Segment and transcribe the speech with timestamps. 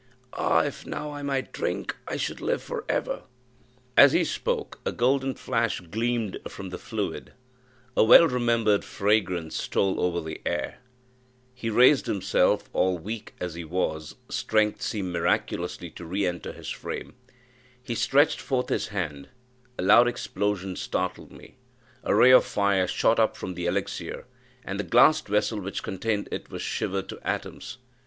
[0.33, 0.61] Ah!
[0.61, 3.21] if now I might drink, I should live for ever!"
[3.95, 7.33] As he spoke, a golden flash gleamed from the fluid;
[7.95, 10.79] a well remembered fragrance stole over the air;
[11.53, 16.69] he raised himself, all weak as he was strength seemed miraculously to re enter his
[16.71, 17.13] frame
[17.83, 19.29] he stretched forth his hand
[19.77, 21.57] a loud explosion startled me
[22.03, 24.25] a ray of fire shot up from the elixir,
[24.65, 27.77] and the glass vessel which contained it was shivered to atoms!